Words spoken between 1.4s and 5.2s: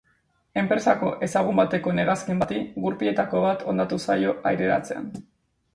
bateko hegazkin bati gurpiletako bat hondatu zaio aireratzean.